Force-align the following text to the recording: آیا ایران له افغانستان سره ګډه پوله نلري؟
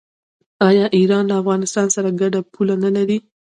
آیا 0.67 0.85
ایران 0.97 1.23
له 1.29 1.35
افغانستان 1.41 1.87
سره 1.95 2.09
ګډه 2.21 2.39
پوله 2.53 2.75
نلري؟ 2.83 3.17